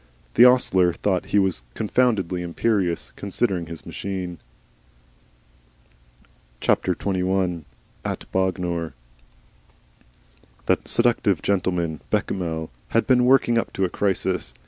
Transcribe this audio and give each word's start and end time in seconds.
The 0.33 0.45
ostler 0.45 0.93
thought 0.93 1.27
he 1.27 1.37
was 1.37 1.63
confoundedly 1.75 2.41
imperious, 2.41 3.11
considering 3.15 3.67
his 3.67 3.85
machine. 3.85 4.39
XXI. 6.59 7.63
AT 8.03 8.31
BOGNOR 8.31 8.93
That 10.65 10.87
seductive 10.87 11.43
gentleman, 11.43 12.01
Bechamel, 12.09 12.71
had 12.87 13.05
been 13.05 13.25
working 13.25 13.59
up 13.59 13.71
to 13.73 13.85
a 13.85 13.89
crisis. 13.89 14.55